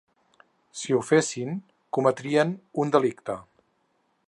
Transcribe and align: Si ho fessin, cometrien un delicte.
Si 0.79 0.95
ho 0.95 1.01
fessin, 1.09 1.51
cometrien 1.97 2.55
un 2.85 2.95
delicte. 2.99 3.37